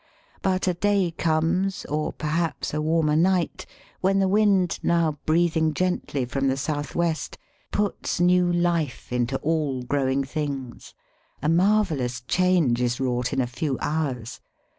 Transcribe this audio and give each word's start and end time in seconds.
But 0.41 0.67
a 0.67 0.73
day 0.73 1.11
comes, 1.15 1.85
or, 1.85 2.11
perhaps, 2.11 2.73
a 2.73 2.81
warmer 2.81 3.15
night, 3.15 3.67
when 3.99 4.17
the 4.17 4.27
wind, 4.27 4.79
now 4.81 5.19
breathing 5.27 5.75
gently 5.75 6.25
from 6.25 6.47
the 6.47 6.57
south 6.57 6.95
west, 6.95 7.37
puts 7.69 8.19
new 8.19 8.51
life 8.51 9.13
into 9.13 9.37
all 9.43 9.83
growing 9.83 10.23
things. 10.23 10.95
A 11.43 11.49
marvellous 11.49 12.21
change 12.21 12.81
is 12.81 12.99
wrought 12.99 13.31
in 13.31 13.41
a 13.41 13.45
few 13.45 13.77
hours. 13.79 14.41